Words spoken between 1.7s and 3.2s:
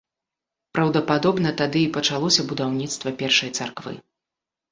і пачалося будаўніцтва